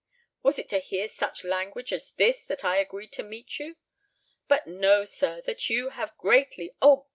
Was 0.41 0.57
it 0.57 0.67
to 0.69 0.79
hear 0.79 1.07
such 1.07 1.43
language 1.43 1.93
as 1.93 2.11
this 2.13 2.43
that 2.47 2.65
I 2.65 2.77
agreed 2.77 3.11
to 3.11 3.21
meet 3.23 3.59
you? 3.59 3.75
But 4.47 4.65
know, 4.65 5.05
sir, 5.05 5.41
that 5.41 5.69
you 5.69 5.89
have 5.89 6.17
greatly—oh! 6.17 7.05